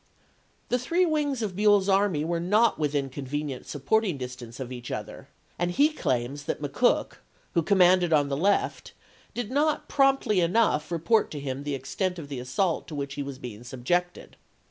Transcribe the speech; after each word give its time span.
The 0.69 0.79
three 0.79 1.05
wings 1.05 1.43
of 1.43 1.55
Buell's 1.55 1.87
army 1.87 2.25
were 2.25 2.39
not 2.39 2.79
within 2.79 3.07
convenient 3.07 3.67
support 3.67 4.03
ing 4.03 4.17
distance 4.17 4.59
of 4.59 4.71
each 4.71 4.89
other, 4.89 5.27
and 5.59 5.69
he 5.69 5.89
claims 5.89 6.45
that 6.45 6.59
Mc 6.59 6.73
Cook, 6.73 7.21
who 7.53 7.61
commanded 7.61 8.11
on 8.11 8.27
the 8.27 8.35
left, 8.35 8.93
did 9.35 9.51
not 9.51 9.87
promptly 9.87 10.39
enough 10.41 10.91
report 10.91 11.29
to 11.29 11.39
him 11.39 11.61
the 11.65 11.75
extent 11.75 12.17
of 12.17 12.29
the 12.29 12.39
assault 12.39 12.87
to 12.87 12.95
which 12.95 13.13
he 13.13 13.21
was 13.21 13.39
subjected. 13.67 14.37